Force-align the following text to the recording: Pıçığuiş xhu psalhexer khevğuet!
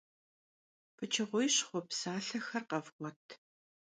Pıçığuiş 0.95 1.55
xhu 1.67 1.79
psalhexer 1.87 2.53
khevğuet! 2.69 3.25